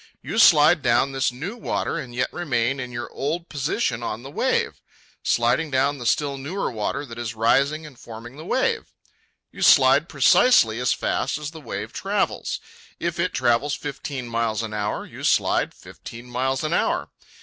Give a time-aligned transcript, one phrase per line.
[0.23, 4.31] You slide down this new water, and yet remain in your old position on the
[4.31, 4.81] wave,
[5.21, 8.91] sliding down the still newer water that is rising and forming the wave.
[9.51, 12.59] You slide precisely as fast as the wave travels.
[12.99, 17.11] If it travels fifteen miles an hour, you slide fifteen miles an hour.